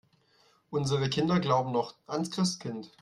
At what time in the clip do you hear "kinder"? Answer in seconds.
1.11-1.39